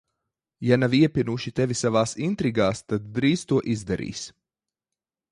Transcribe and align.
Ja 0.67 0.77
nav 0.79 0.93
iepinuši 0.99 1.51
tevi 1.59 1.75
savās 1.81 2.13
intrigās, 2.27 2.81
tad 2.93 3.05
drīz 3.19 3.43
to 3.51 3.59
izdarīs. 3.75 4.23